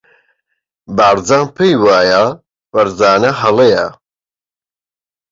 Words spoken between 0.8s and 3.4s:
بارزان پێی وایە فەرزانە